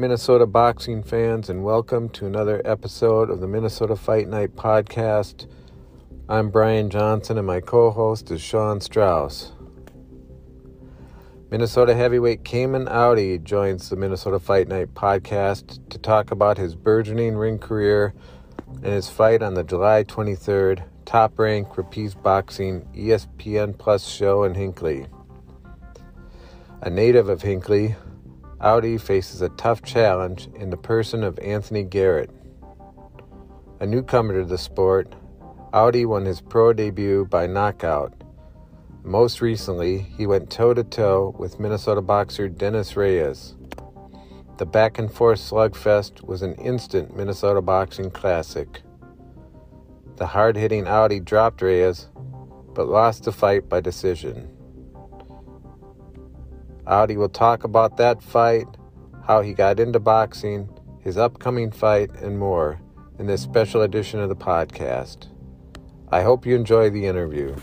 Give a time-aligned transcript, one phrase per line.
[0.00, 5.46] Minnesota boxing fans, and welcome to another episode of the Minnesota Fight Night podcast.
[6.26, 9.52] I'm Brian Johnson, and my co host is Sean Strauss.
[11.50, 17.36] Minnesota heavyweight Cayman Audie joins the Minnesota Fight Night podcast to talk about his burgeoning
[17.36, 18.14] ring career
[18.76, 24.54] and his fight on the July 23rd Top Rank Rapacz Boxing ESPN Plus show in
[24.54, 25.08] Hinckley.
[26.80, 27.96] A native of Hinckley,
[28.62, 32.30] Audie faces a tough challenge in the person of Anthony Garrett.
[33.80, 35.14] A newcomer to the sport,
[35.72, 38.12] Audie won his pro debut by knockout.
[39.02, 43.54] Most recently, he went toe to toe with Minnesota boxer Dennys Reyes.
[44.58, 48.82] The back and forth slugfest was an instant Minnesota boxing classic.
[50.16, 52.08] The hard hitting Audie dropped Reyes,
[52.74, 54.54] but lost the fight by decision.
[56.90, 58.66] Audie will talk about that fight,
[59.24, 62.80] how he got into boxing, his upcoming fight, and more
[63.16, 65.28] in this special edition of the podcast.
[66.08, 67.54] I hope you enjoy the interview.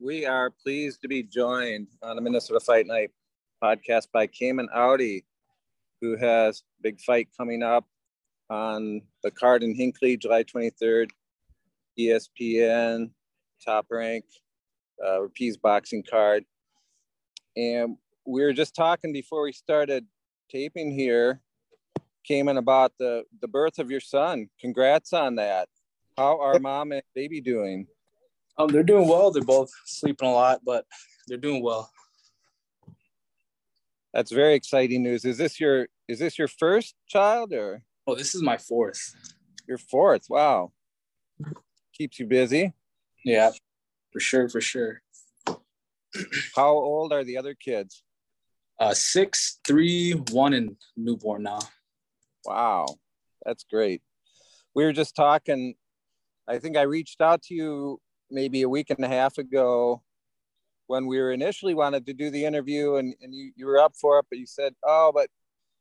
[0.00, 3.12] We are pleased to be joined on the Minnesota Fight Night
[3.62, 5.24] podcast by Cayman Audie,
[6.00, 7.86] who has a big fight coming up
[8.50, 11.10] on the card in Hinckley, July 23rd.
[11.98, 13.10] ESPN,
[13.64, 14.24] Top Rank,
[15.04, 16.44] uh, Rapacz boxing card.
[17.56, 20.06] And we were just talking before we started
[20.50, 21.40] taping here,
[22.24, 24.48] Cayman about the, the birth of your son.
[24.60, 25.68] Congrats on that.
[26.16, 27.86] How are mom and baby doing?
[28.56, 29.30] Um, they're doing well.
[29.30, 30.84] They're both sleeping a lot, but
[31.26, 31.90] they're doing well.
[34.12, 35.24] That's very exciting news.
[35.24, 37.82] Is this your is this your first child or?
[38.06, 39.12] Oh, this is my fourth.
[39.66, 40.26] Your fourth.
[40.28, 40.70] Wow
[41.96, 42.72] keeps you busy.
[43.24, 43.50] Yeah,
[44.12, 45.02] for sure, for sure.
[46.56, 48.02] How old are the other kids?
[48.78, 51.60] Uh, six, three, one, and newborn now.
[52.44, 52.86] Wow,
[53.44, 54.02] that's great.
[54.74, 55.74] We were just talking.
[56.48, 58.00] I think I reached out to you
[58.30, 60.02] maybe a week and a half ago
[60.86, 63.94] when we were initially wanted to do the interview and, and you, you were up
[63.96, 65.28] for it, but you said, oh, but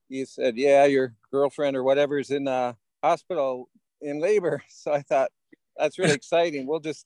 [0.08, 3.70] you said, yeah, your girlfriend or whatever is in the hospital
[4.02, 4.64] in labor.
[4.70, 5.32] So I thought,
[5.78, 6.68] that's really exciting.
[6.68, 7.06] We'll just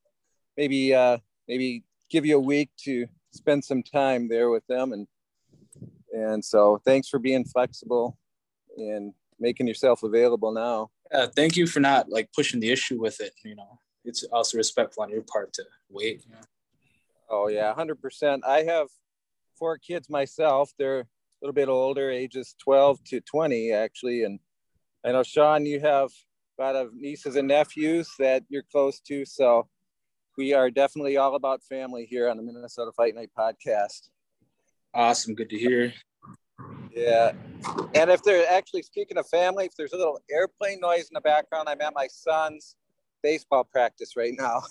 [0.55, 1.17] maybe uh,
[1.47, 5.07] maybe give you a week to spend some time there with them, and
[6.13, 8.17] and so thanks for being flexible
[8.77, 10.89] and making yourself available now.
[11.11, 13.33] Yeah, thank you for not like pushing the issue with it.
[13.43, 16.23] You know, it's also respectful on your part to wait.
[16.25, 16.41] You know?
[17.29, 18.43] Oh yeah, hundred percent.
[18.45, 18.87] I have
[19.57, 20.71] four kids myself.
[20.77, 21.05] They're a
[21.41, 24.39] little bit older, ages twelve to twenty actually, and
[25.05, 26.09] I know Sean, you have
[26.61, 29.25] lot of nieces and nephews that you're close to.
[29.25, 29.67] So
[30.37, 34.09] we are definitely all about family here on the Minnesota Fight Night podcast.
[34.93, 35.35] Awesome.
[35.35, 35.93] Good to hear.
[36.91, 37.33] Yeah.
[37.93, 41.21] And if they're actually speaking of family, if there's a little airplane noise in the
[41.21, 42.75] background, I'm at my son's
[43.21, 44.61] baseball practice right now.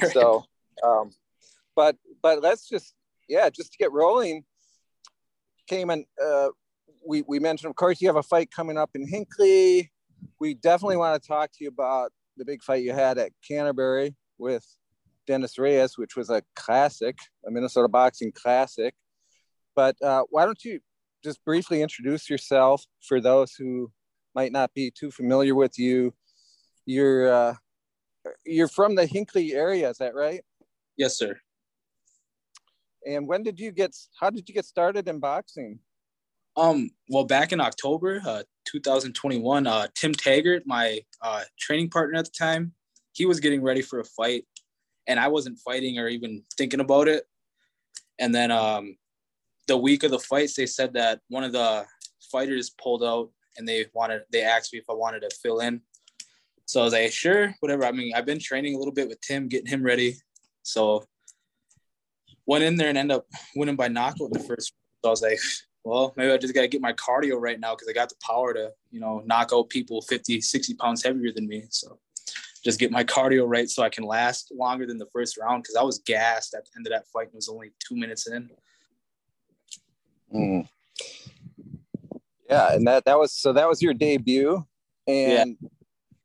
[0.12, 0.44] so,
[0.84, 1.10] um,
[1.74, 2.94] but, but let's just,
[3.28, 4.44] yeah, just to get rolling,
[5.68, 6.48] Cayman, uh,
[7.06, 9.90] we, we mentioned, of course, you have a fight coming up in Hinckley
[10.40, 14.14] we definitely want to talk to you about the big fight you had at Canterbury
[14.38, 14.64] with
[15.28, 18.94] Dennys Reyes, which was a classic, a Minnesota boxing classic.
[19.74, 20.80] But uh, why don't you
[21.22, 23.90] just briefly introduce yourself for those who
[24.34, 26.14] might not be too familiar with you?
[26.86, 27.54] You're uh,
[28.44, 30.40] you're from the Hinckley area, is that right?
[30.96, 31.38] Yes, sir.
[33.06, 33.94] And when did you get?
[34.18, 35.78] How did you get started in boxing?
[36.56, 42.24] Um, well, back in October, uh, 2021, uh, Tim Taggart, my uh, training partner at
[42.26, 42.72] the time,
[43.12, 44.44] he was getting ready for a fight,
[45.06, 47.24] and I wasn't fighting or even thinking about it.
[48.18, 48.96] And then um,
[49.66, 51.84] the week of the fights, they said that one of the
[52.30, 55.80] fighters pulled out, and they wanted they asked me if I wanted to fill in.
[56.66, 57.86] So I was like, sure, whatever.
[57.86, 60.16] I mean, I've been training a little bit with Tim, getting him ready.
[60.62, 61.04] So
[62.46, 64.74] went in there and ended up winning by knockout the first.
[65.02, 65.38] So I was like,
[65.88, 68.16] well, maybe I just got to get my cardio right now because I got the
[68.20, 71.64] power to, you know, knock out people 50, 60 pounds heavier than me.
[71.70, 71.98] So
[72.62, 75.76] just get my cardio right so I can last longer than the first round because
[75.76, 77.28] I was gassed at the end of that fight.
[77.28, 78.50] It was only two minutes in.
[80.34, 80.68] Mm.
[82.50, 84.64] Yeah, and that that was so that was your debut,
[85.06, 85.68] and yeah.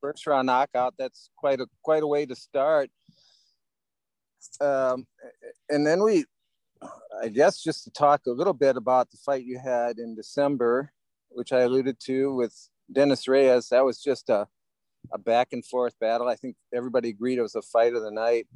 [0.01, 0.93] first round knockout.
[0.97, 2.89] That's quite a quite a way to start.
[4.59, 5.07] Um,
[5.69, 6.25] and then we
[7.21, 10.91] I guess just to talk a little bit about the fight you had in December,
[11.29, 12.53] which I alluded to with
[12.91, 13.69] Dennys Reyes.
[13.69, 14.47] That was just a,
[15.11, 16.27] a back and forth battle.
[16.27, 18.47] I think everybody agreed it was a fight of the night.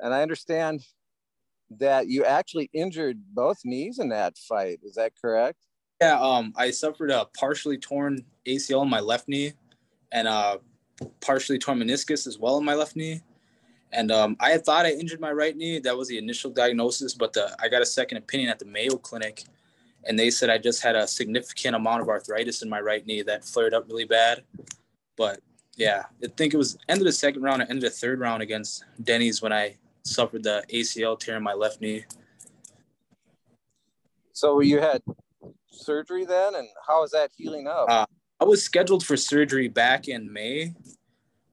[0.00, 0.82] and I understand
[1.78, 4.80] that you actually injured both knees in that fight.
[4.82, 5.58] Is that correct?
[6.00, 9.52] Yeah, um, I suffered a partially torn ACL in my left knee,
[10.12, 10.60] and a
[11.20, 13.20] partially torn meniscus as well in my left knee.
[13.92, 15.78] And um, I had thought I injured my right knee.
[15.78, 18.96] That was the initial diagnosis, but the, I got a second opinion at the Mayo
[18.96, 19.44] Clinic,
[20.04, 23.22] and they said I just had a significant amount of arthritis in my right knee
[23.22, 24.42] that flared up really bad.
[25.16, 25.40] But
[25.76, 28.42] yeah, I think it was end of the second round, end of the third round
[28.42, 32.04] against Dennys when I suffered the ACL tear in my left knee.
[34.32, 35.02] So you had
[35.70, 37.86] surgery then, and how is that healing up?
[37.88, 38.06] Uh,
[38.40, 40.74] I was scheduled for surgery back in May,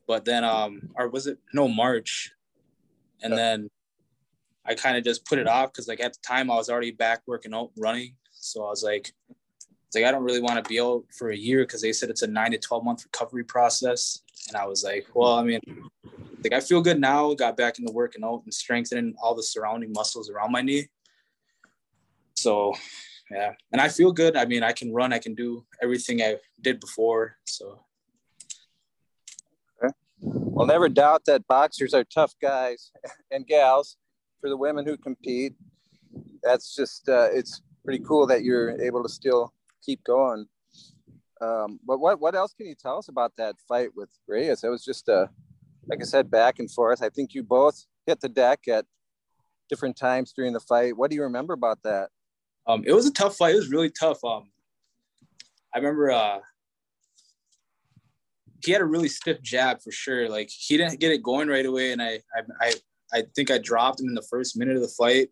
[0.07, 2.31] but then um, or was it no March,
[3.21, 3.37] and yeah.
[3.37, 3.69] then
[4.65, 6.91] I kind of just put it off because like at the time I was already
[6.91, 10.69] back working out running, so I was like, it's like I don't really want to
[10.69, 13.43] be out for a year because they said it's a nine to twelve month recovery
[13.43, 15.59] process, and I was like, well, I mean,
[16.43, 17.33] like I feel good now.
[17.33, 20.87] Got back into working out and strengthening all the surrounding muscles around my knee.
[22.35, 22.73] So,
[23.31, 24.35] yeah, and I feel good.
[24.35, 25.13] I mean, I can run.
[25.13, 27.37] I can do everything I did before.
[27.45, 27.84] So.
[30.25, 32.91] Well, never doubt that boxers are tough guys
[33.31, 33.97] and gals.
[34.41, 35.53] For the women who compete,
[36.43, 40.45] that's just uh, it's pretty cool that you're able to still keep going.
[41.41, 44.63] Um, but what what else can you tell us about that fight with Reyes?
[44.63, 45.29] It was just a
[45.87, 47.01] like I said, back and forth.
[47.01, 48.85] I think you both hit the deck at
[49.69, 50.97] different times during the fight.
[50.97, 52.09] What do you remember about that?
[52.67, 53.53] Um, it was a tough fight.
[53.53, 54.23] It was really tough.
[54.23, 54.49] Um,
[55.73, 56.39] I remember uh,
[58.65, 60.29] he had a really stiff jab for sure.
[60.29, 62.73] Like he didn't get it going right away, and I, I, I,
[63.13, 65.29] I think I dropped him in the first minute of the fight,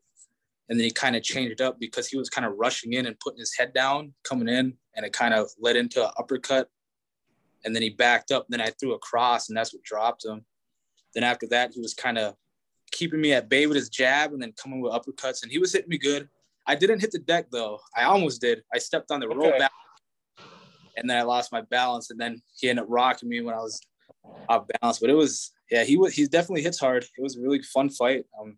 [0.70, 3.20] and then he kind of changed up because he was kind of rushing in and
[3.20, 6.70] putting his head down, coming in, and it kind of led into an uppercut
[7.66, 8.46] and then he backed up.
[8.50, 10.46] Then I threw a cross, and that's what dropped him.
[11.14, 12.36] Then after that, he was kind of
[12.92, 15.74] keeping me at bay with his jab, and then coming with uppercuts, and he was
[15.74, 16.28] hitting me good.
[16.66, 17.80] I didn't hit the deck though.
[17.96, 18.64] I almost did.
[18.74, 19.36] I stepped on the okay.
[19.36, 19.60] rope,
[20.96, 23.60] and then I lost my balance, and then he ended up rocking me when I
[23.60, 23.82] was
[24.50, 25.00] off balance.
[25.00, 26.14] But it was, yeah, he was.
[26.14, 27.04] He definitely hits hard.
[27.04, 28.26] It was a really fun fight.
[28.40, 28.58] Um,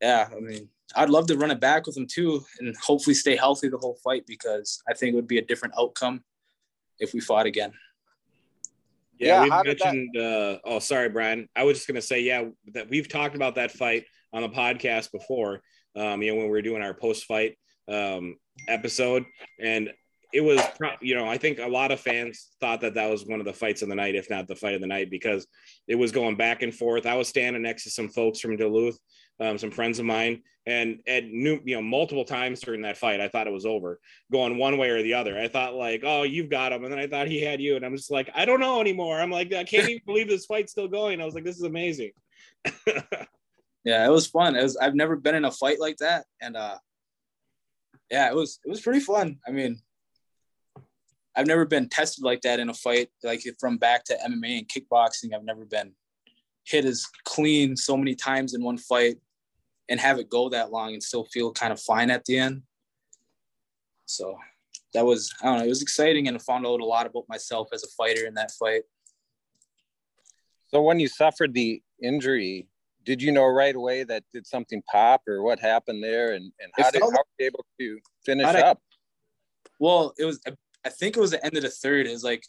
[0.00, 3.36] yeah, I mean, I'd love to run it back with him too, and hopefully stay
[3.36, 6.22] healthy the whole fight because I think it would be a different outcome
[6.98, 7.72] if we fought again.
[9.18, 10.10] Yeah, yeah we've mentioned.
[10.14, 10.60] That...
[10.64, 11.48] Uh, oh, sorry, Brian.
[11.56, 12.44] I was just gonna say, yeah,
[12.74, 15.62] that we've talked about that fight on the podcast before.
[15.94, 17.56] Um, you know, when we were doing our post-fight
[17.88, 18.36] um,
[18.68, 19.24] episode,
[19.58, 19.90] and
[20.32, 20.60] it was,
[21.00, 23.52] you know, I think a lot of fans thought that that was one of the
[23.52, 25.46] fights of the night, if not the fight of the night, because
[25.86, 27.06] it was going back and forth.
[27.06, 28.98] I was standing next to some folks from Duluth,
[29.40, 33.20] um, some friends of mine, and at new, you know, multiple times during that fight,
[33.20, 34.00] I thought it was over,
[34.32, 35.38] going one way or the other.
[35.38, 37.84] I thought like, oh, you've got him, and then I thought he had you, and
[37.84, 39.20] I'm just like, I don't know anymore.
[39.20, 41.20] I'm like, I can't even believe this fight's still going.
[41.20, 42.10] I was like, this is amazing.
[43.84, 44.56] yeah, it was fun.
[44.56, 44.76] It was.
[44.76, 46.78] I've never been in a fight like that, and uh,
[48.10, 48.58] yeah, it was.
[48.64, 49.38] It was pretty fun.
[49.46, 49.80] I mean,
[51.36, 54.68] I've never been tested like that in a fight, like from back to MMA and
[54.68, 55.34] kickboxing.
[55.34, 55.92] I've never been
[56.64, 59.16] hit as clean so many times in one fight
[59.88, 62.62] and have it go that long and still feel kind of fine at the end.
[64.06, 64.36] So
[64.94, 67.28] that was, I don't know, it was exciting and I found out a lot about
[67.28, 68.82] myself as a fighter in that fight.
[70.68, 72.68] So when you suffered the injury,
[73.04, 76.72] did you know right away that did something pop or what happened there and, and
[76.76, 78.80] how, did, how were you able to finish up?
[79.78, 80.40] well, it was,
[80.86, 82.06] I think it was the end of the third.
[82.06, 82.44] Was like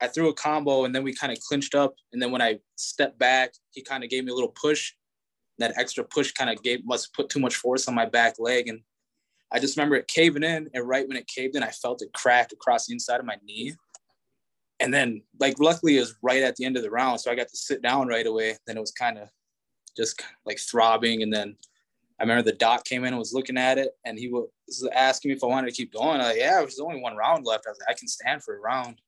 [0.00, 1.94] I threw a combo and then we kind of clinched up.
[2.12, 4.92] And then when I stepped back, he kind of gave me a little push.
[5.58, 8.68] That extra push kind of gave must put too much force on my back leg.
[8.68, 8.80] And
[9.52, 10.70] I just remember it caving in.
[10.72, 13.36] And right when it caved in I felt it crack across the inside of my
[13.44, 13.74] knee.
[14.80, 17.20] And then like luckily it was right at the end of the round.
[17.20, 18.56] So I got to sit down right away.
[18.66, 19.28] Then it was kind of
[19.94, 21.22] just like throbbing.
[21.22, 21.56] And then
[22.18, 24.48] I remember the doc came in and was looking at it and he was
[24.94, 26.20] asking me if I wanted to keep going.
[26.20, 27.66] I like, yeah, there's only one round left.
[27.66, 29.00] I was like, I can stand for a round.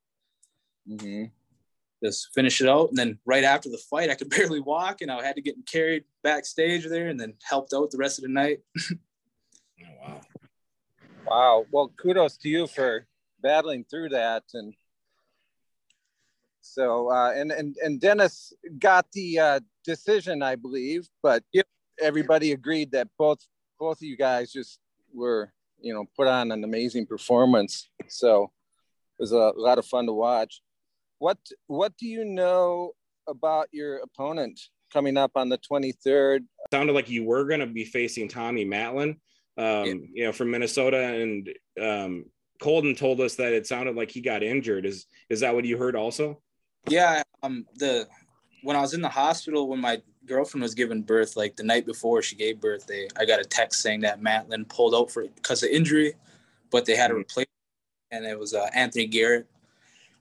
[0.89, 1.25] Mm-hmm
[2.03, 2.89] just finish it out.
[2.91, 5.55] And then right after the fight, I could barely walk and I had to get
[5.71, 8.61] carried backstage there and then helped out the rest of the night.
[8.93, 8.97] oh,
[10.01, 10.21] wow.
[11.27, 11.67] Wow.
[11.71, 13.07] Well, kudos to you for
[13.41, 14.45] battling through that.
[14.55, 14.75] And
[16.61, 21.67] so, uh, and, and, and Dennys got the uh, decision, I believe, but yep.
[22.01, 23.39] Everybody agreed that both,
[23.79, 24.79] both of you guys just
[25.13, 27.89] were, you know, put on an amazing performance.
[28.09, 28.45] So
[29.19, 30.63] it was a lot of fun to watch.
[31.19, 32.93] What what do you know
[33.27, 34.61] about your opponent
[34.93, 36.41] coming up on the 23rd?
[36.71, 39.11] Sounded like you were going to be facing Tommy Matlin,
[39.57, 39.95] um, yeah.
[40.13, 41.49] you know, from Minnesota, and
[41.81, 42.25] um,
[42.61, 44.87] Colton told us that it sounded like he got injured.
[44.87, 46.41] Is is that what you heard also?
[46.89, 48.07] Yeah, um, the
[48.63, 51.87] when I was in the hospital when my girlfriend was giving birth, like the night
[51.87, 55.25] before she gave birth, they I got a text saying that Matlin pulled out for
[55.25, 56.15] because of injury,
[56.71, 57.43] but they had to mm-hmm.
[58.11, 59.47] and it was uh, Anthony Garrett.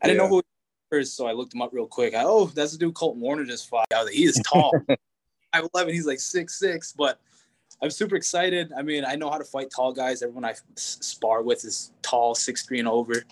[0.02, 0.44] I didn't know who
[0.92, 2.14] he was, so I looked him up real quick.
[2.14, 3.88] I, oh, that's the dude Colton Warner just fought.
[4.12, 4.74] He is tall.
[5.54, 5.94] I'm 11.
[5.94, 7.20] He's like six six, but
[7.82, 8.72] I'm super excited.
[8.78, 10.22] I mean, I know how to fight tall guys.
[10.22, 13.24] Everyone I spar with is tall, six three and over,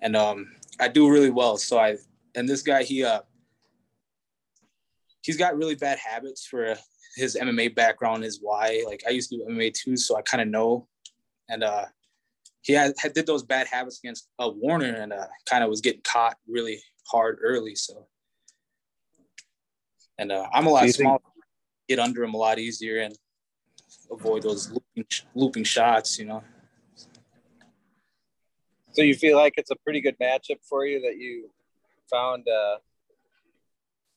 [0.00, 1.56] and um, I do really well.
[1.56, 1.96] So I
[2.34, 3.20] and this guy he uh
[5.24, 6.76] he's got really bad habits for
[7.16, 10.42] his MMA background is why like I used to do MMA too, so I kind
[10.42, 10.86] of know.
[11.48, 11.86] And uh,
[12.62, 15.80] he had, had did those bad habits against uh, Warner and uh, kind of was
[15.80, 17.74] getting caught really hard early.
[17.74, 18.06] So,
[20.18, 23.16] and uh, I'm a lot smaller, think- get under him a lot easier and
[24.10, 26.18] avoid those looping, looping shots.
[26.18, 26.44] You know.
[28.92, 31.50] So you feel like it's a pretty good matchup for you that you
[32.10, 32.76] found uh,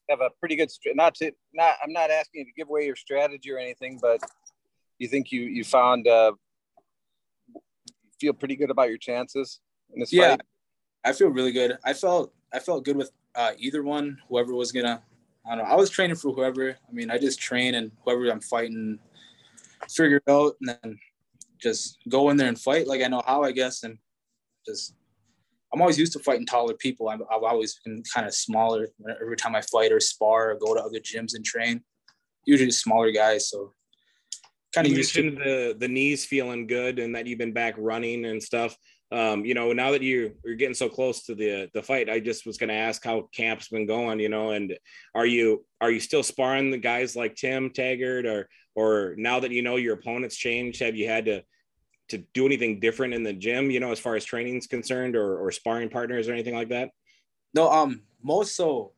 [0.10, 2.96] have a pretty good not to not I'm not asking you to give away your
[2.96, 4.20] strategy or anything, but
[5.00, 6.34] you think you you found uh,
[8.20, 9.60] feel pretty good about your chances
[9.94, 10.42] in this yeah, fight?
[11.04, 11.78] I feel really good.
[11.84, 15.02] I felt I felt good with uh, either one, whoever was gonna.
[15.46, 15.72] I don't know.
[15.72, 16.72] I was training for whoever.
[16.72, 19.00] I mean, I just train and whoever I'm fighting,
[19.90, 21.00] figure it out, and then
[21.62, 23.98] just go in there and fight like I know how, I guess, and
[24.66, 24.94] just
[25.74, 27.09] I'm always used to fighting taller people.
[27.09, 28.88] I've, I've always been kind of smaller
[29.21, 31.81] every time I fight or spar or go to other gyms and train.
[32.45, 33.74] Usually smaller guys, so
[34.74, 38.25] kind of used to the the knees feeling good and that you've been back running
[38.25, 38.77] and stuff.
[39.12, 42.19] Um, you know, now that you you're getting so close to the the fight, I
[42.19, 44.19] just was going to ask how camp's been going.
[44.19, 44.77] You know, and
[45.15, 49.51] are you are you still sparring the guys like Tim Taggart, or or now that
[49.51, 51.43] you know your opponents changed, have you had to
[52.10, 55.38] to do anything different in the gym, you know, as far as training's concerned or,
[55.38, 56.92] or sparring partners or anything like that?
[57.54, 58.94] No, um, most so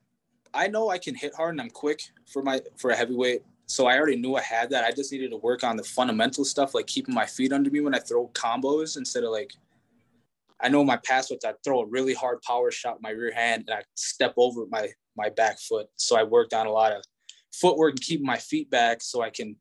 [0.54, 2.02] I know I can hit hard and I'm quick
[2.32, 3.44] for my for a heavyweight.
[3.66, 4.84] So I already knew I had that.
[4.84, 7.82] I just needed to work on the fundamental stuff, like keeping my feet under me
[7.82, 9.52] when I throw combos instead of like
[10.62, 13.66] I know my pass which I throw a really hard power shot my rear hand
[13.68, 15.88] and I step over my my back foot.
[15.96, 17.04] So I worked on a lot of
[17.54, 19.56] footwork and keeping my feet back so I can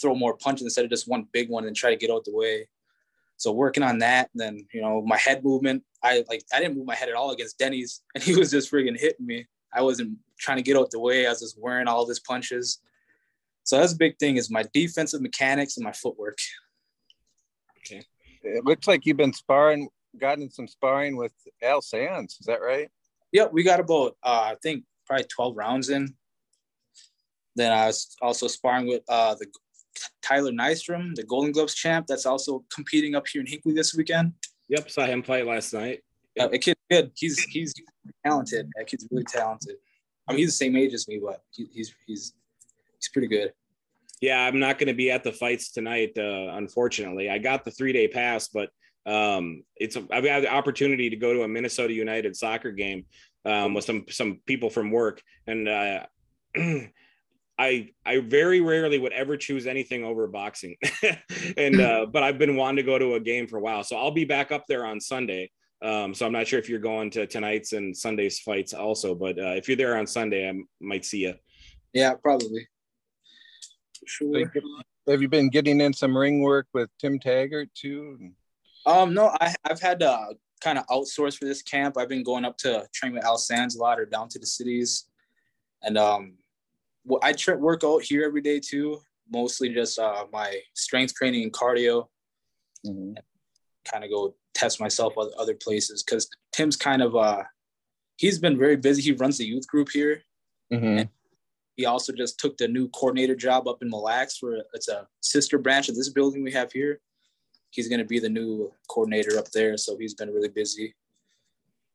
[0.00, 2.34] throw more punches instead of just one big one and try to get out the
[2.34, 2.68] way.
[3.40, 5.82] So working on that, then you know my head movement.
[6.02, 8.70] I like I didn't move my head at all against Dennys, and he was just
[8.70, 9.46] friggin' hitting me.
[9.72, 11.26] I wasn't trying to get out the way.
[11.26, 12.80] I was just wearing all his punches.
[13.64, 16.36] So that's a big thing is my defensive mechanics and my footwork.
[17.78, 18.02] Okay.
[18.42, 21.32] It looks like you've been sparring, gotten some sparring with
[21.62, 22.36] Al Sands.
[22.40, 22.90] Is that right?
[23.32, 26.14] Yeah, we got about uh, I think probably 12 rounds in.
[27.56, 29.46] Then I was also sparring with uh, the
[30.22, 34.32] Tyler Nystrom, the Golden Gloves champ, that's also competing up here in Hinckley this weekend.
[34.68, 36.00] Yep, saw him fight last night.
[36.36, 36.46] Yep.
[36.46, 37.10] Uh, a kid good.
[37.16, 37.74] He's he's
[38.24, 38.68] talented.
[38.76, 39.76] That kid's really talented.
[40.28, 42.34] I mean, he's the same age as me, but he, he's he's
[42.98, 43.52] he's pretty good.
[44.20, 47.30] Yeah, I'm not going to be at the fights tonight, uh, unfortunately.
[47.30, 48.68] I got the three day pass, but
[49.06, 53.06] um, it's a, I've got the opportunity to go to a Minnesota United soccer game
[53.44, 56.06] um, with some some people from work, and uh,
[57.60, 60.76] I I very rarely would ever choose anything over boxing,
[61.58, 63.96] and uh, but I've been wanting to go to a game for a while, so
[63.96, 65.50] I'll be back up there on Sunday.
[65.82, 69.38] Um, so I'm not sure if you're going to tonight's and Sunday's fights also, but
[69.38, 71.34] uh, if you're there on Sunday, I might see you.
[71.92, 72.66] Yeah, probably.
[74.06, 74.50] Sure.
[75.08, 78.30] Have you been getting in some ring work with Tim Taggart too?
[78.86, 81.98] Um, no, I I've had to kind of outsource for this camp.
[81.98, 84.46] I've been going up to train with Al Sands a lot or down to the
[84.46, 85.10] cities,
[85.82, 86.34] and um,
[87.04, 89.00] well, I try work out here every day too.
[89.32, 92.06] Mostly just uh, my strength training and cardio.
[92.86, 93.14] Mm-hmm.
[93.90, 97.44] Kind of go test myself at other places because Tim's kind of uh,
[98.16, 99.02] he's been very busy.
[99.02, 100.22] He runs the youth group here.
[100.72, 101.02] Mm-hmm.
[101.74, 105.08] he also just took the new coordinator job up in Mille Lacs, where it's a
[105.20, 107.00] sister branch of this building we have here.
[107.70, 110.94] He's going to be the new coordinator up there, so he's been really busy.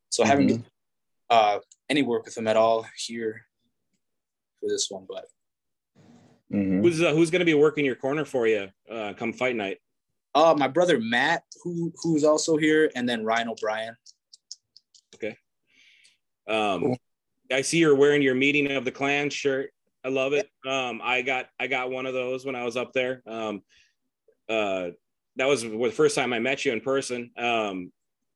[0.09, 0.29] So mm-hmm.
[0.29, 0.65] I haven't
[1.29, 1.59] uh,
[1.89, 3.45] any work with him at all here
[4.59, 5.25] for this one, but
[6.51, 6.81] mm-hmm.
[6.81, 9.77] who's uh, who's going to be working your corner for you uh, come fight night?
[10.33, 13.95] Uh, my brother Matt, who who's also here, and then Ryan O'Brien.
[15.15, 15.37] Okay.
[16.47, 16.97] Um, cool.
[17.51, 19.71] I see you're wearing your meeting of the clan shirt.
[20.03, 20.49] I love it.
[20.67, 23.23] Um, I got I got one of those when I was up there.
[23.25, 23.61] Um,
[24.49, 24.89] uh,
[25.37, 27.31] that was the first time I met you in person.
[27.37, 27.91] Um,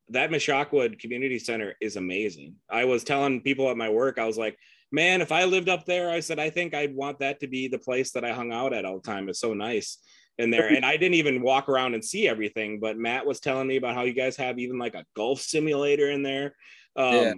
[0.10, 2.56] that Meshakwad Community Center is amazing.
[2.70, 4.58] I was telling people at my work, I was like,
[4.92, 7.68] man, if I lived up there, I said, I think I'd want that to be
[7.68, 9.30] the place that I hung out at all the time.
[9.30, 10.00] It's so nice
[10.38, 10.68] in there.
[10.68, 13.96] And I didn't even walk around and see everything, but Matt was telling me about
[13.96, 16.56] how you guys have even like a golf simulator in there.
[16.96, 17.34] Um, yeah.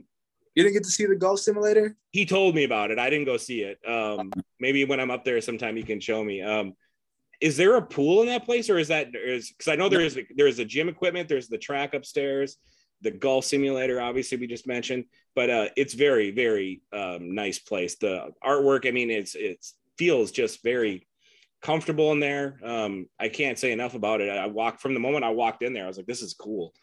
[0.54, 1.96] You didn't get to see the golf simulator?
[2.12, 3.00] He told me about it.
[3.00, 3.80] I didn't go see it.
[3.88, 6.42] Um, maybe when I'm up there sometime you can show me.
[6.42, 6.74] Um,
[7.40, 10.02] is there a pool in that place or is that is because I know there
[10.02, 12.58] is there is a gym equipment, there's the track upstairs,
[13.02, 15.06] the golf simulator, obviously we just mentioned,
[15.36, 17.96] but uh, it's very, very um, nice place.
[17.96, 21.08] The artwork, I mean, it's it's feels just very
[21.62, 22.60] comfortable in there.
[22.64, 24.30] Um, I can't say enough about it.
[24.30, 26.74] I walked from the moment I walked in there, I was like, this is cool.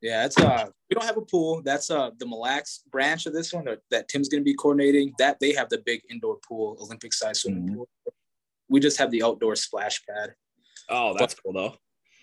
[0.00, 1.60] Yeah, it's uh we don't have a pool.
[1.64, 5.12] That's uh the Mille Lacs branch of this one that, Tim's gonna be coordinating.
[5.18, 7.74] That they have the big indoor pool, Olympic size swimming mm-hmm.
[7.74, 7.88] pool.
[8.68, 10.34] We just have the outdoor splash pad.
[10.88, 11.76] Oh, that's but, cool though.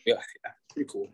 [0.06, 1.10] Yeah, yeah, pretty cool.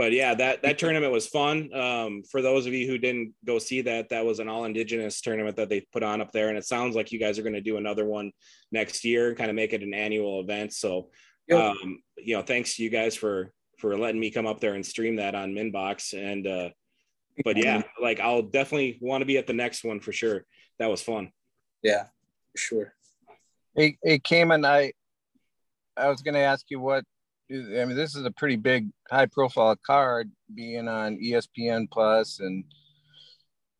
[0.00, 1.74] But yeah, that that tournament was fun.
[1.74, 5.20] Um, for those of you who didn't go see that, that was an all indigenous
[5.20, 7.52] tournament that they put on up there, and it sounds like you guys are going
[7.52, 8.32] to do another one
[8.72, 10.72] next year, kind of make it an annual event.
[10.72, 11.10] So,
[11.52, 14.86] um, you know, thanks to you guys for for letting me come up there and
[14.86, 16.14] stream that on Minbox.
[16.14, 16.70] And uh,
[17.44, 20.46] but yeah, like I'll definitely want to be at the next one for sure.
[20.78, 21.30] That was fun.
[21.82, 22.06] Yeah,
[22.56, 22.94] sure.
[23.76, 24.92] Hey, hey, Cayman, I
[25.94, 27.04] I was going to ask you what
[27.50, 27.96] I mean.
[27.96, 32.64] This is a pretty big, high profile card, being on ESPN Plus and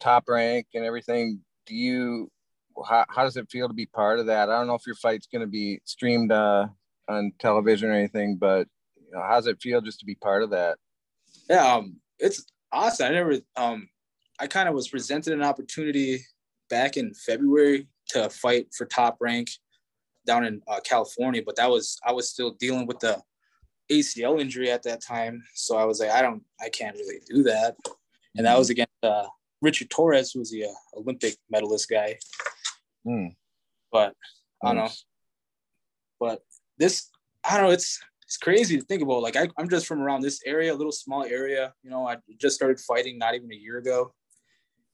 [0.00, 1.40] Top Rank and everything.
[1.66, 2.30] Do you?
[2.88, 4.48] How, how does it feel to be part of that?
[4.48, 6.68] I don't know if your fight's going to be streamed uh,
[7.08, 10.50] on television or anything, but you know, how's it feel just to be part of
[10.50, 10.78] that?
[11.48, 13.06] Yeah, um, it's awesome.
[13.06, 13.88] I never, um,
[14.38, 16.24] I kind of was presented an opportunity
[16.70, 19.50] back in February to fight for top rank
[20.26, 23.20] down in uh, California, but that was I was still dealing with the
[23.90, 27.42] ACL injury at that time, so I was like, I don't, I can't really do
[27.44, 27.76] that,
[28.36, 28.72] and that was mm-hmm.
[28.72, 29.26] against uh,
[29.60, 32.18] Richard Torrez, who was the uh, Olympic medalist guy.
[33.06, 33.34] Mm.
[33.92, 34.14] But
[34.62, 34.90] I don't know.
[36.18, 36.42] But
[36.78, 37.08] this,
[37.44, 37.72] I don't know.
[37.72, 39.22] It's it's crazy to think about.
[39.22, 41.72] Like I, I'm just from around this area, a little small area.
[41.82, 44.14] You know, I just started fighting not even a year ago,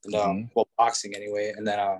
[0.04, 0.46] and um, mm-hmm.
[0.54, 1.52] well, boxing anyway.
[1.56, 1.98] And then um,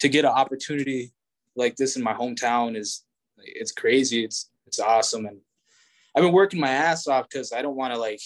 [0.00, 1.12] to get an opportunity
[1.54, 3.04] like this in my hometown is
[3.38, 4.24] it's crazy.
[4.24, 5.38] It's it's awesome, and
[6.16, 8.20] I've been working my ass off because I don't want to like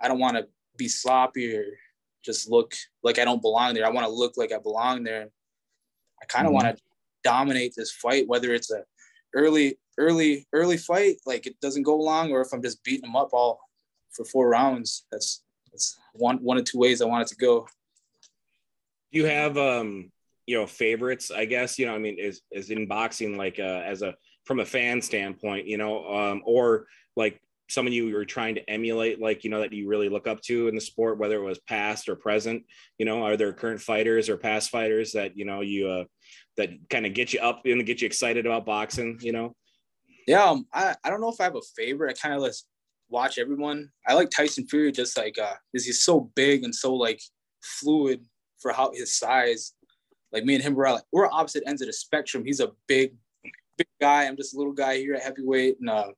[0.00, 1.64] I don't want to be sloppy or
[2.22, 3.86] just look like I don't belong there.
[3.86, 5.28] I want to look like I belong there.
[6.22, 6.64] I kind of mm-hmm.
[6.66, 6.82] want to
[7.24, 8.84] dominate this fight, whether it's a
[9.34, 13.16] early early early fight, like it doesn't go long, or if I'm just beating them
[13.16, 13.60] up all
[14.10, 17.66] for four rounds, that's that's one one of two ways I want it to go.
[19.10, 20.12] Do you have um
[20.46, 21.30] you know favorites?
[21.30, 24.14] I guess you know I mean is is in boxing like uh, as a
[24.44, 29.20] from a fan standpoint, you know, um, or like someone you were trying to emulate,
[29.20, 31.58] like you know that you really look up to in the sport, whether it was
[31.60, 32.64] past or present.
[32.98, 36.04] You know, are there current fighters or past fighters that you know you uh,
[36.56, 39.18] that kind of get you up and get you excited about boxing?
[39.20, 39.56] You know.
[40.26, 42.10] Yeah, um, I, I don't know if I have a favorite.
[42.10, 42.66] I kind of just
[43.08, 43.90] watch everyone.
[44.06, 47.20] I like Tyson Fury just like uh because he's so big and so like
[47.62, 48.24] fluid
[48.58, 49.72] for how his size.
[50.32, 52.44] Like me and him, we're like we're opposite ends of the spectrum.
[52.44, 53.14] He's a big,
[53.76, 54.24] big guy.
[54.24, 56.08] I'm just a little guy here at heavyweight, and uh,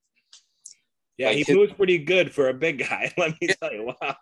[1.16, 3.12] yeah, like he his, moves pretty good for a big guy.
[3.18, 4.16] Let me tell you, wow.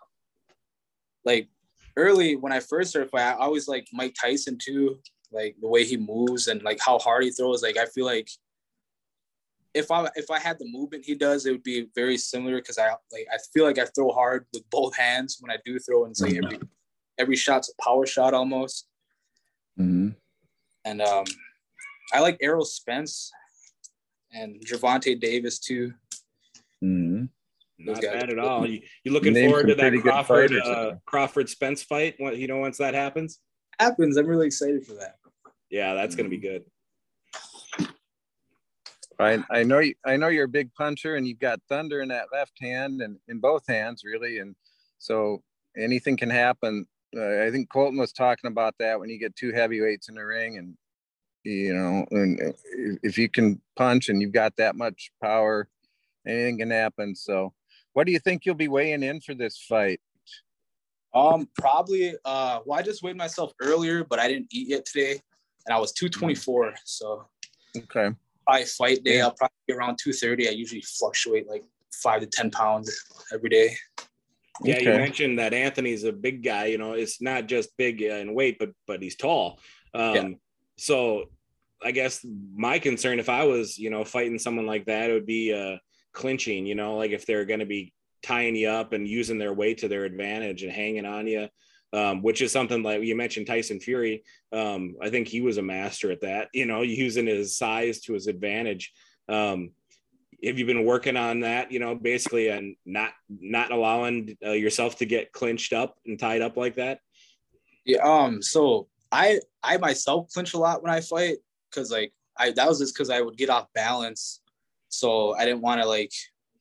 [1.25, 1.49] Like
[1.95, 4.99] early when I first started fighting, I always like Mike Tyson too.
[5.31, 7.63] Like the way he moves and like how hard he throws.
[7.63, 8.29] Like I feel like
[9.73, 12.77] if I if I had the movement he does, it would be very similar because
[12.77, 16.03] I like I feel like I throw hard with both hands when I do throw,
[16.03, 16.59] and it's like every
[17.17, 18.87] every shot's a power shot almost.
[19.79, 20.09] Mm-hmm.
[20.85, 21.25] And um,
[22.11, 23.31] I like Errol Spence
[24.33, 25.93] and Gervonta Davis too.
[26.83, 27.25] Mm-hmm.
[27.79, 28.67] Not bad at all.
[28.67, 32.15] You, you looking forward to that Crawford uh, Crawford Spence fight?
[32.19, 33.39] You know, once that happens,
[33.79, 34.17] happens.
[34.17, 35.17] I'm really excited for that.
[35.69, 36.23] Yeah, that's mm-hmm.
[36.23, 36.63] gonna be good.
[39.19, 42.09] I, I know you, I know you're a big puncher and you've got thunder in
[42.09, 44.55] that left hand and in both hands really and
[44.97, 45.43] so
[45.77, 46.85] anything can happen.
[47.15, 50.25] Uh, I think Colton was talking about that when you get two heavyweights in the
[50.25, 50.75] ring and
[51.43, 52.51] you know and uh,
[53.03, 55.67] if you can punch and you've got that much power
[56.25, 57.15] anything can happen.
[57.15, 57.53] So
[57.91, 59.99] what do you think you'll be weighing in for this fight?
[61.13, 65.21] Um probably uh well I just weighed myself earlier but I didn't eat yet today
[65.65, 67.27] and I was 224 so
[67.77, 70.47] okay probably fight day, I'll probably be around 230.
[70.47, 72.93] I usually fluctuate like five to 10 pounds
[73.33, 73.75] every day.
[74.63, 74.83] Yeah, okay.
[74.83, 76.65] you mentioned that Anthony's a big guy.
[76.65, 79.59] You know, it's not just big in weight, but but he's tall.
[79.95, 80.29] Um, yeah.
[80.77, 81.25] So
[81.83, 85.25] I guess my concern, if I was, you know, fighting someone like that, it would
[85.25, 85.77] be uh,
[86.13, 86.65] clinching.
[86.65, 89.79] You know, like if they're going to be tying you up and using their weight
[89.79, 91.49] to their advantage and hanging on you
[91.93, 94.23] um, which is something like you mentioned Tyson Fury.
[94.51, 98.13] Um, I think he was a master at that, you know, using his size to
[98.13, 98.91] his advantage.
[99.29, 99.71] Um,
[100.43, 101.71] have you been working on that?
[101.71, 106.41] You know, basically, and not not allowing uh, yourself to get clinched up and tied
[106.41, 106.99] up like that.
[107.85, 107.99] Yeah.
[107.99, 108.41] Um.
[108.41, 111.37] So I I myself clinch a lot when I fight
[111.69, 114.41] because like I that was just because I would get off balance,
[114.89, 116.11] so I didn't want to like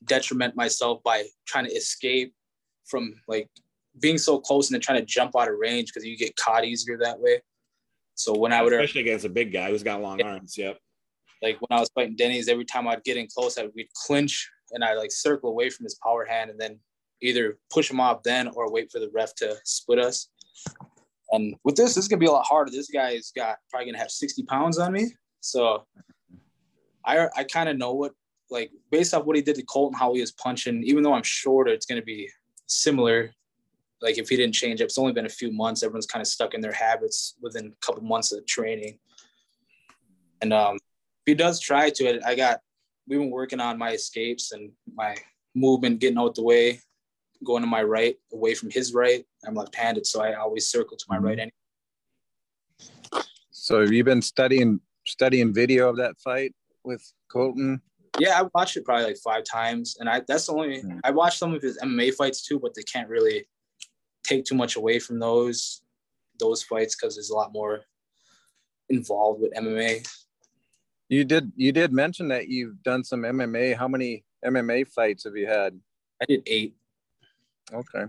[0.04, 2.34] detriment myself by trying to escape
[2.84, 3.48] from like
[4.00, 6.64] being so close and then trying to jump out of range because you get caught
[6.64, 7.40] easier that way.
[8.14, 10.32] So when I would especially against a big guy who's got long yeah.
[10.32, 10.78] arms, yep.
[11.42, 13.72] Like when I was fighting Dennys, every time I'd get in close, I would
[14.06, 16.78] clinch and I like circle away from his power hand and then
[17.20, 20.28] either push him off then or wait for the ref to split us.
[21.32, 22.70] And with this, this is gonna be a lot harder.
[22.70, 25.12] This guy's got probably gonna have 60 pounds on me.
[25.40, 25.84] So
[27.04, 28.12] I I kind of know what
[28.50, 31.22] like based off what he did to Colton, how he was punching, even though I'm
[31.22, 32.30] shorter, it's gonna be
[32.66, 33.32] similar.
[34.02, 35.82] Like if he didn't change up, it's only been a few months.
[35.82, 38.98] Everyone's kind of stuck in their habits within a couple months of training.
[40.42, 42.60] And um, if he does try to, it, I got
[43.06, 45.16] we've been working on my escapes and my
[45.54, 46.80] movement, getting out the way,
[47.44, 49.24] going to my right, away from his right.
[49.46, 51.38] I'm left-handed, so I always circle to my right.
[51.38, 53.24] Anyway.
[53.50, 57.81] So have you been studying studying video of that fight with Colton?
[58.18, 61.00] Yeah, I watched it probably like five times, and I that's the only mm.
[61.05, 63.46] I watched some of his MMA fights too, but they can't really
[64.24, 65.83] take too much away from those
[66.38, 67.81] those fights because there's a lot more
[68.88, 70.07] involved with MMA.
[71.09, 73.76] You did you did mention that you've done some MMA.
[73.76, 75.78] How many MMA fights have you had?
[76.20, 76.74] I did eight.
[77.72, 78.05] Okay.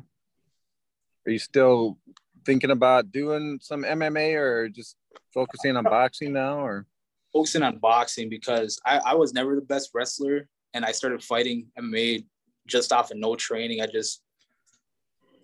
[1.25, 1.97] Are you still
[2.45, 4.95] thinking about doing some MMA or just
[5.33, 6.85] focusing on boxing now or
[7.31, 11.67] focusing on boxing because I, I was never the best wrestler and I started fighting
[11.79, 12.25] MMA
[12.67, 13.81] just off of no training.
[13.81, 14.21] I just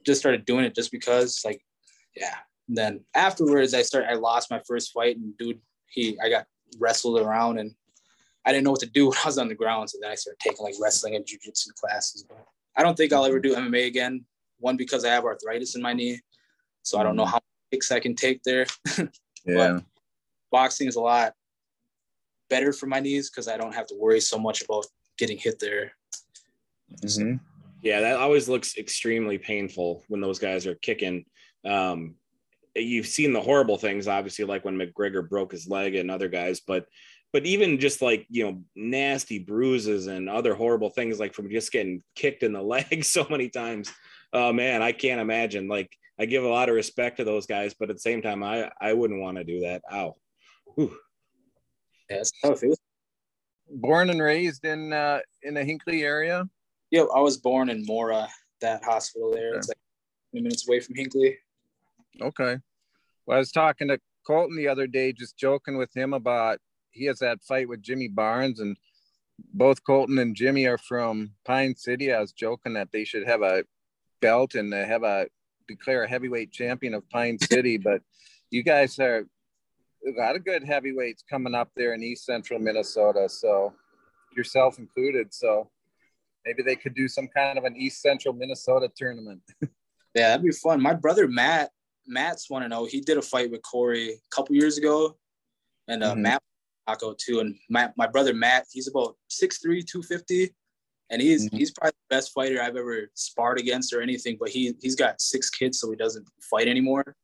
[0.06, 1.62] just started doing it just because like
[2.16, 2.36] yeah.
[2.68, 6.46] And then afterwards I started I lost my first fight and dude he I got
[6.80, 7.74] wrestled around and
[8.46, 9.90] I didn't know what to do when I was on the ground.
[9.90, 12.24] So then I started taking like wrestling and jujitsu classes.
[12.28, 14.26] But I don't think I'll ever do MMA again.
[14.60, 16.20] One because I have arthritis in my knee.
[16.84, 17.32] So I don't know mm.
[17.32, 17.40] how
[17.72, 18.66] kicks I can take there.
[19.46, 19.80] yeah.
[20.52, 21.34] boxing is a lot
[22.50, 24.86] better for my knees because I don't have to worry so much about
[25.18, 25.94] getting hit there.
[27.04, 27.36] Mm-hmm.
[27.82, 31.26] Yeah, that always looks extremely painful when those guys are kicking.
[31.66, 32.16] Um,
[32.76, 36.60] you've seen the horrible things, obviously, like when McGregor broke his leg and other guys,
[36.60, 36.88] but
[37.32, 41.72] but even just like you know nasty bruises and other horrible things like from just
[41.72, 43.92] getting kicked in the leg so many times
[44.34, 47.74] oh man i can't imagine like i give a lot of respect to those guys
[47.80, 50.16] but at the same time i i wouldn't want to do that ow
[50.76, 50.96] Whew.
[52.10, 52.80] Yeah, how it feels.
[53.70, 56.48] Born and raised in uh, in the Hinckley area.
[56.92, 58.28] Yep, I was born in Mora,
[58.62, 59.50] that hospital there.
[59.50, 59.58] Okay.
[59.58, 59.78] It's like
[60.32, 61.38] 20 minutes away from Hinckley.
[62.20, 62.58] Okay.
[63.26, 66.58] Well, I was talking to Colton the other day, just joking with him about
[66.92, 68.76] he has that fight with Jimmy Barnes, and
[69.54, 72.12] both Colton and Jimmy are from Pine City.
[72.12, 73.64] I was joking that they should have a
[74.22, 75.28] belt and have a
[75.68, 78.02] declare a heavyweight champion of Pine City, but
[78.52, 79.26] you guys are
[80.08, 83.28] a lot of good heavyweights coming up there in East Central Minnesota.
[83.30, 83.74] So
[84.36, 85.34] yourself included.
[85.34, 85.70] So
[86.46, 89.42] maybe they could do some kind of an East Central Minnesota tournament.
[89.62, 90.82] yeah, that'd be fun.
[90.82, 91.72] My brother Matt,
[92.08, 92.86] Matt's want to know.
[92.86, 95.18] He did a fight with Corey a couple years ago,
[95.88, 96.24] and uh, mm-hmm.
[96.24, 96.42] Matt
[96.88, 97.40] Taco too.
[97.40, 100.56] And my, my brother Matt, he's about 6'3", 250.
[101.12, 101.58] And he's mm-hmm.
[101.58, 104.38] he's probably the best fighter I've ever sparred against or anything.
[104.40, 107.16] But he he's got six kids, so he doesn't fight anymore.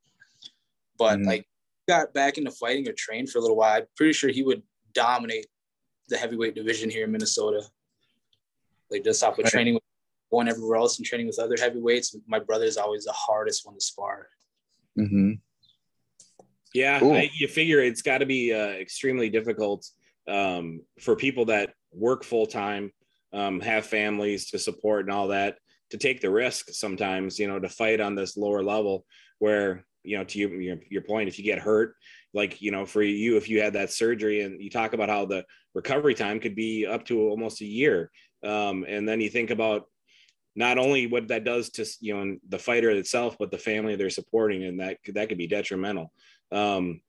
[0.98, 1.28] But mm-hmm.
[1.28, 1.48] like
[1.88, 4.64] got back into fighting or trained for a little while, I'm pretty sure he would
[4.94, 5.46] dominate
[6.10, 7.64] the heavyweight division here in Minnesota.
[8.90, 9.52] Like just off of right.
[9.52, 9.84] training with
[10.30, 13.76] one everywhere else and training with other heavyweights, my brother is always the hardest one
[13.76, 14.28] to spar.
[14.98, 15.34] Mm-hmm.
[16.74, 19.88] Yeah, I, you figure it's got to be uh, extremely difficult
[20.28, 22.92] um, for people that work full time,
[23.36, 25.58] um, have families to support and all that,
[25.92, 29.06] to take the risk sometimes, you know, to fight on this lower level
[29.38, 31.96] where you know, to your, your, your point, if you get hurt,
[32.34, 35.26] like, you know, for you, if you had that surgery and you talk about how
[35.26, 35.44] the
[35.74, 38.12] recovery time could be up to almost a year.
[38.44, 39.86] Um, and then you think about
[40.56, 44.10] not only what that does to, you know, the fighter itself, but the family they're
[44.10, 46.14] supporting, and that, that could be detrimental.
[46.52, 47.02] Um,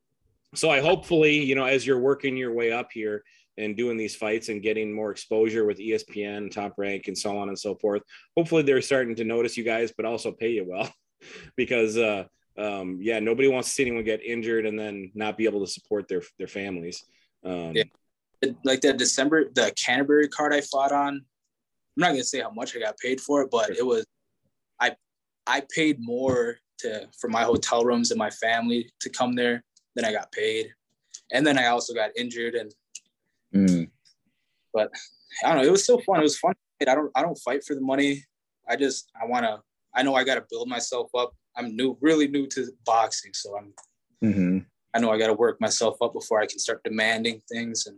[0.55, 3.23] so I hopefully, you know, as you're working your way up here
[3.59, 7.49] and doing these fights and getting more exposure with ESPN, top rank, and so on
[7.49, 8.03] and so forth,
[8.37, 10.93] hopefully they're starting to notice you guys, but also pay you well
[11.57, 12.25] because, uh,
[12.59, 15.71] um, yeah, nobody wants to see anyone get injured and then not be able to
[15.71, 17.05] support their their families.
[17.45, 17.85] Um, yeah.
[18.65, 21.15] Like that December, the Canterbury card I fought on.
[21.15, 21.23] I'm
[21.97, 24.07] not gonna say how much I got paid for it, but it was,
[24.81, 24.95] I,
[25.47, 29.63] I paid more to for my hotel rooms and my family to come there
[29.95, 30.73] than I got paid,
[31.33, 32.73] and then I also got injured and,
[33.55, 33.89] mm.
[34.73, 34.91] but
[35.45, 35.69] I don't know.
[35.69, 36.21] It was still fun.
[36.21, 36.55] It was fun.
[36.81, 38.25] I don't I don't fight for the money.
[38.69, 39.61] I just I want to.
[39.95, 41.35] I know I got to build myself up.
[41.57, 43.73] I'm new, really new to boxing, so I'm.
[44.25, 44.59] Mm-hmm.
[44.95, 47.97] I know I got to work myself up before I can start demanding things and.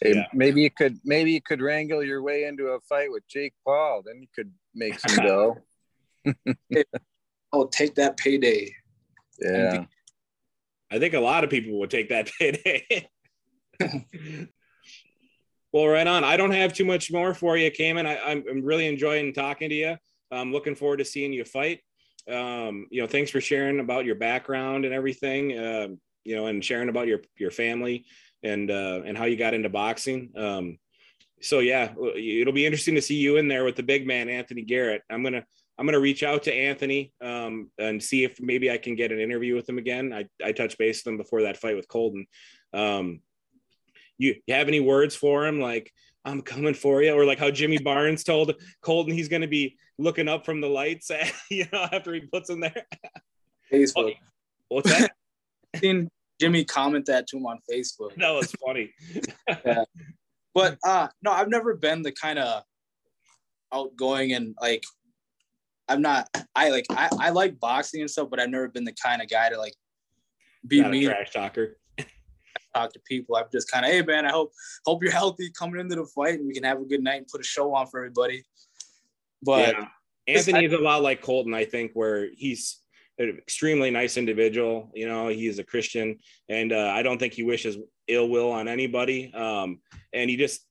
[0.00, 0.26] Hey, yeah.
[0.34, 4.02] maybe you could maybe you could wrangle your way into a fight with Jake Paul.
[4.04, 5.58] Then you could make some dough.
[7.52, 8.74] oh, take that payday.
[9.40, 9.84] Yeah.
[10.90, 13.08] I think a lot of people would take that payday.
[15.72, 16.22] Well, right on.
[16.22, 18.06] I don't have too much more for you, Cayman.
[18.06, 19.96] I, am really enjoying talking to you.
[20.30, 21.80] I'm looking forward to seeing you fight.
[22.30, 25.58] Um, you know, thanks for sharing about your background and everything.
[25.58, 25.88] Uh,
[26.24, 28.04] you know, and sharing about your your family
[28.42, 30.30] and uh, and how you got into boxing.
[30.36, 30.78] Um,
[31.40, 34.62] so yeah, it'll be interesting to see you in there with the big man, Anthony
[34.62, 35.02] Garrett.
[35.08, 35.44] I'm gonna
[35.78, 39.20] I'm gonna reach out to Anthony um, and see if maybe I can get an
[39.20, 40.12] interview with him again.
[40.12, 42.26] I I touched base with him before that fight with Colton.
[42.74, 43.20] Um,
[44.22, 45.92] you, you have any words for him like
[46.24, 49.76] I'm coming for you, or like how Jimmy Barnes told Colton he's going to be
[49.98, 51.10] looking up from the lights,
[51.50, 52.86] you know, after he puts him there.
[53.70, 54.14] Facebook.
[54.14, 54.26] Oh,
[54.68, 55.10] what's that?
[55.76, 56.08] seen
[56.40, 58.14] Jimmy comment that to him on Facebook.
[58.16, 58.92] That was funny.
[59.64, 59.84] yeah.
[60.54, 62.62] But uh no, I've never been the kind of
[63.72, 64.84] outgoing and like
[65.88, 68.94] I'm not I like I, I like boxing and stuff, but I've never been the
[69.02, 69.72] kind of guy to like
[70.66, 71.78] be me trash talker.
[72.74, 73.36] Talk to people.
[73.36, 74.52] I'm just kind of, hey man, I hope
[74.86, 77.26] hope you're healthy coming into the fight and we can have a good night and
[77.26, 78.44] put a show on for everybody.
[79.42, 79.86] But yeah.
[80.26, 82.78] Anthony is a lot like Colton, I think, where he's
[83.18, 84.90] an extremely nice individual.
[84.94, 87.76] You know, he's a Christian, and uh, I don't think he wishes
[88.08, 89.32] ill will on anybody.
[89.34, 89.80] Um,
[90.12, 90.64] and he just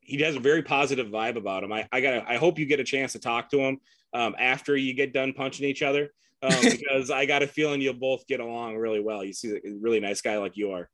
[0.00, 1.72] he has a very positive vibe about him.
[1.72, 3.78] I, I got I hope you get a chance to talk to him
[4.12, 6.10] um, after you get done punching each other,
[6.42, 9.24] um, because I got a feeling you'll both get along really well.
[9.24, 10.88] You see, a really nice guy like you are.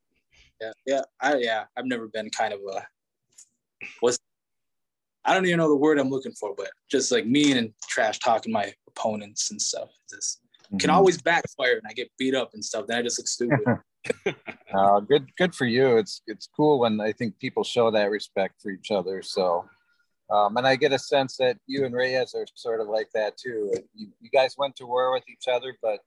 [0.61, 1.63] Yeah, yeah, I yeah.
[1.75, 2.85] I've never been kind of a
[3.99, 4.17] what's
[5.25, 8.19] I don't even know the word I'm looking for, but just like mean and trash
[8.19, 9.89] talking my opponents and stuff.
[10.09, 10.77] Just mm-hmm.
[10.77, 12.85] can always backfire and I get beat up and stuff.
[12.87, 14.35] Then I just look stupid.
[14.73, 15.97] uh, good, good for you.
[15.97, 19.23] It's it's cool when I think people show that respect for each other.
[19.23, 19.65] So,
[20.29, 23.35] um, and I get a sense that you and Reyes are sort of like that
[23.37, 23.73] too.
[23.95, 25.99] You, you guys went to war with each other, but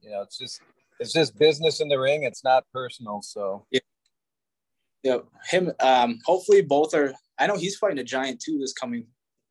[0.00, 0.60] you know, it's just
[1.00, 2.22] it's just business in the ring.
[2.22, 3.22] It's not personal.
[3.22, 3.80] So yeah,
[5.02, 5.18] yeah.
[5.50, 5.72] Him.
[5.80, 6.18] Um.
[6.24, 7.14] Hopefully, both are.
[7.38, 8.58] I know he's fighting a giant too.
[8.58, 9.06] This coming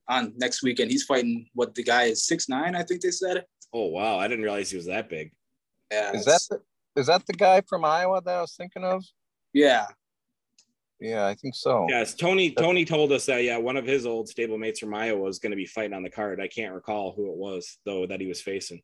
[0.07, 0.91] on next weekend.
[0.91, 2.75] He's fighting what the guy is six nine.
[2.75, 3.45] I think they said.
[3.73, 4.17] Oh wow!
[4.17, 5.31] I didn't realize he was that big.
[5.91, 6.13] Yeah.
[6.13, 9.03] Is that the, is that the guy from Iowa that I was thinking of?
[9.53, 9.85] Yeah.
[10.99, 11.85] Yeah, I think so.
[11.89, 12.51] Yes, Tony.
[12.51, 15.57] Tony told us that yeah, one of his old stablemates from Iowa was going to
[15.57, 16.39] be fighting on the card.
[16.39, 18.81] I can't recall who it was though that he was facing,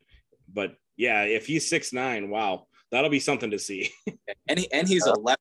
[0.52, 3.90] but yeah, if he's six nine, wow, that'll be something to see.
[4.48, 5.40] and he, and he's a left.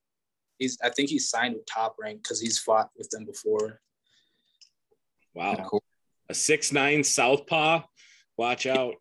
[0.58, 3.80] He's I think he's signed with Top Rank because he's fought with them before.
[5.34, 5.64] Wow, yeah.
[5.66, 5.84] cool.
[6.30, 7.84] A six nine southpaw.
[8.38, 8.96] Watch out.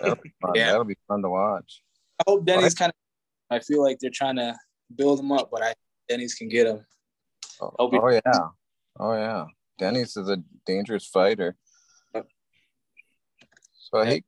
[0.00, 0.18] That'll
[0.54, 1.82] yeah, that'll be fun to watch.
[2.20, 3.56] I hope Dennys kind of.
[3.56, 4.54] I feel like they're trying to
[4.94, 5.74] build him up, but I
[6.10, 6.84] Dennys can get him.
[7.60, 8.20] Oh, oh yeah,
[8.98, 9.44] oh yeah.
[9.80, 11.56] Dennys is a dangerous fighter.
[13.90, 14.22] So hey,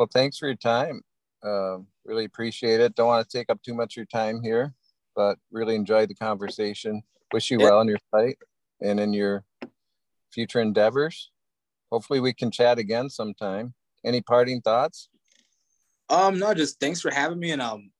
[0.00, 1.02] well, thanks for your time.
[1.44, 2.94] Uh, really appreciate it.
[2.94, 4.72] Don't want to take up too much of your time here,
[5.14, 7.02] but really enjoyed the conversation.
[7.34, 7.66] Wish you yeah.
[7.66, 8.38] well in your fight
[8.80, 9.44] and in your
[10.32, 11.30] future endeavors.
[11.92, 13.74] Hopefully, we can chat again sometime.
[14.02, 15.10] Any parting thoughts?
[16.08, 17.50] Um, no, just thanks for having me.
[17.50, 17.90] And um,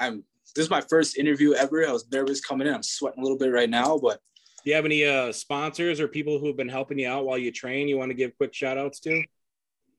[0.00, 0.24] I'm
[0.56, 1.86] this is my first interview ever.
[1.86, 2.74] I was nervous coming in.
[2.74, 4.18] I'm sweating a little bit right now, but
[4.64, 7.38] do you have any uh sponsors or people who have been helping you out while
[7.38, 7.86] you train?
[7.86, 9.22] You want to give quick shout outs to?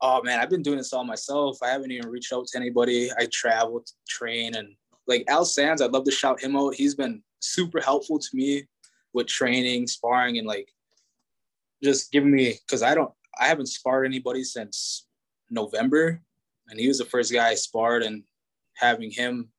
[0.01, 1.57] Oh man, I've been doing this all myself.
[1.63, 3.09] I haven't even reached out to anybody.
[3.17, 4.75] I travel train and
[5.07, 6.75] like Al Sands, I'd love to shout him out.
[6.75, 8.65] He's been super helpful to me
[9.13, 10.69] with training, sparring, and like
[11.83, 15.07] just giving me because I don't I haven't sparred anybody since
[15.49, 16.21] November.
[16.69, 18.23] And he was the first guy I sparred and
[18.75, 19.49] having him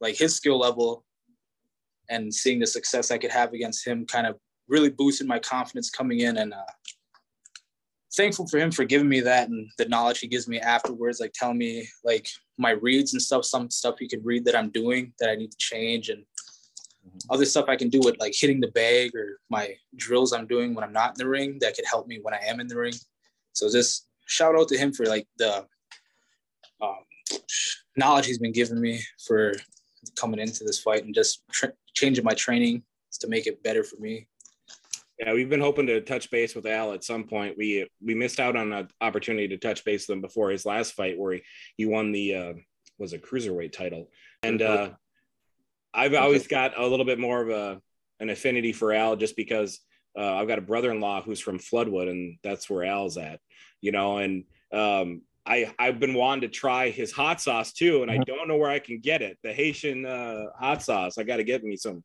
[0.00, 1.04] like his skill level
[2.08, 5.90] and seeing the success I could have against him kind of really boosted my confidence
[5.90, 6.64] coming in and uh,
[8.16, 11.32] thankful for him for giving me that and the knowledge he gives me afterwards, like
[11.32, 15.12] telling me like my reads and stuff, some stuff he could read that I'm doing
[15.20, 17.18] that I need to change and mm-hmm.
[17.30, 20.74] other stuff I can do with like hitting the bag or my drills I'm doing
[20.74, 22.76] when I'm not in the ring that could help me when I am in the
[22.76, 22.94] ring.
[23.52, 25.66] So just shout out to him for like the
[26.80, 27.04] um,
[27.96, 29.54] knowledge he's been giving me for
[30.16, 32.82] coming into this fight and just tra- changing my training
[33.20, 34.26] to make it better for me.
[35.20, 37.58] Yeah, we've been hoping to touch base with Al at some point.
[37.58, 40.92] We we missed out on an opportunity to touch base with him before his last
[40.92, 41.42] fight, where he,
[41.76, 42.52] he won the uh,
[42.98, 44.08] was a cruiserweight title,
[44.42, 44.90] and uh,
[45.92, 47.82] I've always got a little bit more of a
[48.20, 49.80] an affinity for Al just because
[50.18, 53.40] uh, I've got a brother-in-law who's from Floodwood, and that's where Al's at.
[53.82, 58.10] You know, and um, I I've been wanting to try his hot sauce too, and
[58.10, 58.22] I mm-hmm.
[58.22, 59.36] don't know where I can get it.
[59.42, 61.18] The Haitian uh, hot sauce.
[61.18, 62.02] I got to get me some.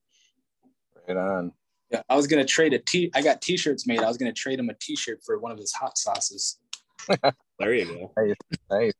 [1.07, 1.53] Right on.
[1.91, 3.11] Yeah, I was gonna trade a t.
[3.13, 3.99] I got t-shirts made.
[3.99, 6.59] I was gonna trade him a t-shirt for one of his hot sauces.
[7.59, 8.11] there you go.
[8.17, 8.35] Nice,
[8.71, 8.93] nice,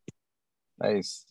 [0.79, 1.25] nice,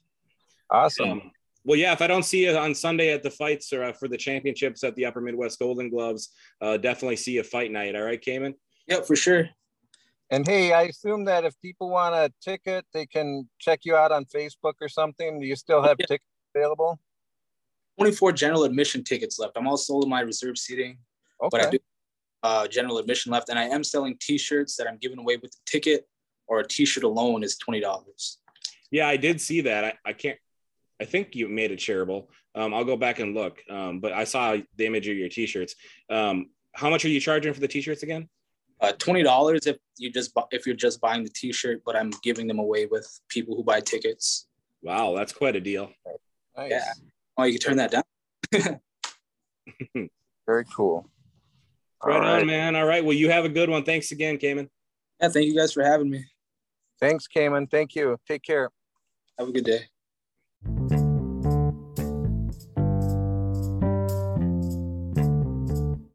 [0.71, 1.11] awesome.
[1.11, 1.31] Um,
[1.65, 1.93] well, yeah.
[1.93, 4.85] If I don't see you on Sunday at the fights or uh, for the championships
[4.85, 7.95] at the Upper Midwest Golden Gloves, uh, definitely see a fight night.
[7.95, 8.55] All right, Cayman.
[8.89, 9.49] Yep, for sure.
[10.31, 14.11] And hey, I assume that if people want a ticket, they can check you out
[14.11, 15.41] on Facebook or something.
[15.41, 16.07] Do you still have yeah.
[16.07, 16.99] tickets available?
[17.99, 19.57] 24 general admission tickets left.
[19.57, 20.99] I'm all sold in my reserve seating,
[21.45, 21.59] okay.
[21.59, 21.79] but I do
[22.43, 25.59] uh, general admission left, and I am selling T-shirts that I'm giving away with the
[25.67, 26.07] ticket,
[26.47, 28.39] or a T-shirt alone is twenty dollars.
[28.91, 29.85] Yeah, I did see that.
[29.85, 30.39] I, I can't.
[31.01, 32.27] I think you made it shareable.
[32.55, 33.61] Um, I'll go back and look.
[33.69, 35.75] Um, but I saw the image of your T-shirts.
[36.09, 38.29] Um, how much are you charging for the T-shirts again?
[38.81, 42.47] Uh, twenty dollars if you just if you're just buying the T-shirt, but I'm giving
[42.47, 44.47] them away with people who buy tickets.
[44.83, 45.91] Wow, that's quite a deal.
[46.57, 46.71] Nice.
[46.71, 46.93] Yeah.
[47.39, 48.81] Oh, you can turn that down.
[50.47, 51.09] Very cool.
[52.05, 52.77] Right, right on, man.
[52.77, 53.05] All right.
[53.05, 53.85] Well, you have a good one.
[53.85, 54.69] Thanks again, Cayman.
[55.21, 56.25] Yeah, thank you guys for having me.
[57.01, 57.69] Thanks, Cayman.
[57.69, 58.19] Thank you.
[58.27, 58.71] Take care.
[59.39, 60.94] Have a good day.